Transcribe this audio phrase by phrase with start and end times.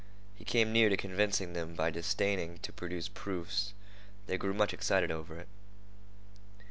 [0.33, 3.75] He came near to convincing them by disdaining to produce proofs.
[4.25, 5.47] They grew much excited over it.